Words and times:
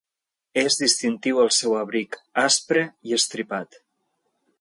És 0.59 0.77
distintiu 0.83 1.41
el 1.43 1.51
seu 1.57 1.75
abric 1.81 2.17
aspre 2.45 2.87
i 3.11 3.15
estripat. 3.19 3.79